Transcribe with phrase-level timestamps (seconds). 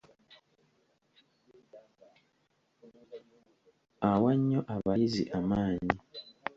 [4.09, 5.91] Awa nnyo abayizi amaanyi.